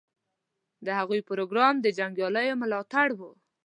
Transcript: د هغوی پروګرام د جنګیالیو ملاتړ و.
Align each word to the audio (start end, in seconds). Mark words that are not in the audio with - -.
د 0.85 0.87
هغوی 0.99 1.21
پروګرام 1.29 1.75
د 1.79 1.87
جنګیالیو 1.97 2.59
ملاتړ 2.63 3.07
و. 3.17 3.19